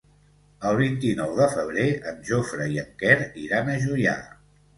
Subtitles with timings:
[0.69, 4.17] El vint-i-nou de febrer en Jofre i en Quer iran a Juià.